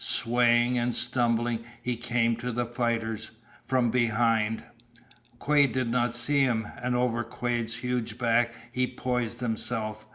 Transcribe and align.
Swaying 0.03 0.79
and 0.79 0.95
stumbling 0.95 1.63
he 1.79 1.95
came 1.95 2.35
to 2.37 2.51
the 2.51 2.65
fighters 2.65 3.29
from 3.67 3.91
behind. 3.91 4.63
Quade 5.37 5.73
did 5.73 5.89
not 5.89 6.15
see 6.15 6.41
him, 6.41 6.67
and 6.81 6.95
over 6.95 7.23
Quade's 7.23 7.75
huge 7.75 8.17
back 8.17 8.51
he 8.71 8.87
poised 8.87 9.41
himself. 9.41 10.07